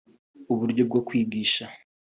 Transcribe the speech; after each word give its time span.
uburyo 0.53 0.81
bwo 0.89 0.99
kwigisha 1.07 1.65